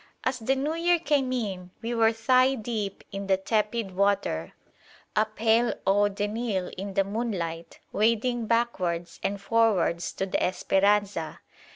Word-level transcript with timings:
As 0.23 0.39
the 0.39 0.55
New 0.55 0.73
Year 0.73 0.97
came 0.97 1.31
in, 1.31 1.69
we 1.83 1.93
were 1.93 2.11
thigh 2.11 2.55
deep 2.55 3.03
in 3.11 3.27
the 3.27 3.37
tepid 3.37 3.95
water, 3.95 4.53
a 5.15 5.25
pale 5.25 5.75
eau 5.85 6.07
de 6.09 6.27
Nil 6.27 6.71
in 6.75 6.95
the 6.95 7.03
moonlight, 7.03 7.77
wading 7.93 8.47
backwards 8.47 9.19
and 9.21 9.39
forwards 9.39 10.11
to 10.13 10.25
the 10.25 10.41
"Esperanza." 10.41 11.39